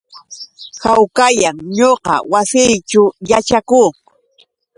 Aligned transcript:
Hawkallam 0.83 1.55
ñuqa 1.77 2.15
wasiićhu 2.31 3.03
yaćhakuu. 3.29 3.89